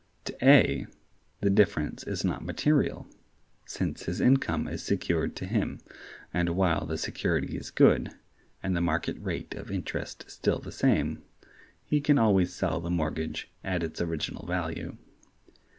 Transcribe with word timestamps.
To 0.25 0.35
A, 0.43 0.87
the 1.41 1.51
difference 1.51 2.01
is 2.01 2.25
not 2.25 2.43
material, 2.43 3.05
since 3.67 4.05
his 4.05 4.19
income 4.19 4.67
is 4.67 4.81
secured 4.81 5.35
to 5.35 5.45
him, 5.45 5.77
and 6.33 6.49
while 6.55 6.87
the 6.87 6.97
security 6.97 7.55
is 7.55 7.69
good, 7.69 8.09
and 8.63 8.75
the 8.75 8.81
market 8.81 9.17
rate 9.19 9.53
of 9.53 9.69
interest 9.69 10.41
the 10.41 10.71
same, 10.71 11.21
he 11.85 12.01
can 12.01 12.17
always 12.17 12.51
sell 12.51 12.81
the 12.81 12.89
mortgage 12.89 13.51
at 13.63 13.83
its 13.83 14.01
original 14.01 14.47
value. 14.47 14.97